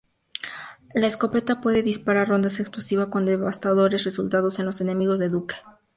[0.95, 5.57] La escopeta puede disparar rondas explosivas con devastadores resultados en los enemigos de Duke.